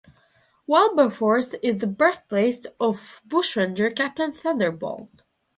[0.65, 5.21] Wilberforce is the birthplace of bushranger Captain Thunderbolt.